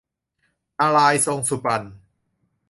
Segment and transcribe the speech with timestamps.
[0.79, 1.87] นารายณ์ทรงสุบรรณ